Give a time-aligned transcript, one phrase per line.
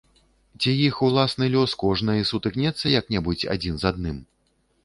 [0.63, 4.17] Ці іх уласны лёс, кожнай, сутыкнецца як-небудзь адзін з адным?